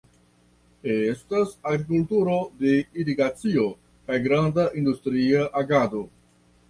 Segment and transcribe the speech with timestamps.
[0.93, 3.67] Estas agrikulturo de irigacio
[4.09, 6.03] kaj granda industria agado.